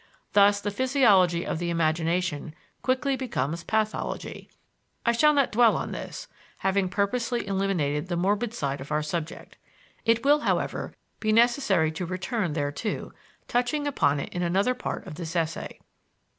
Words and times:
Thus, 0.33 0.59
the 0.59 0.71
physiology 0.71 1.45
of 1.45 1.59
the 1.59 1.69
imagination 1.69 2.55
quickly 2.81 3.15
becomes 3.15 3.63
pathology. 3.63 4.49
I 5.05 5.11
shall 5.11 5.31
not 5.31 5.51
dwell 5.51 5.77
on 5.77 5.91
this, 5.91 6.27
having 6.57 6.89
purposely 6.89 7.45
eliminated 7.45 8.07
the 8.07 8.15
morbid 8.17 8.51
side 8.51 8.81
of 8.81 8.91
our 8.91 9.03
subject. 9.03 9.57
It 10.03 10.25
will, 10.25 10.39
however, 10.39 10.95
be 11.19 11.31
necessary 11.31 11.91
to 11.91 12.07
return 12.07 12.53
thereto, 12.55 13.11
touching 13.47 13.85
upon 13.85 14.19
it 14.19 14.29
in 14.33 14.41
another 14.41 14.73
part 14.73 15.05
of 15.05 15.13
this 15.17 15.35
essay. 15.35 15.79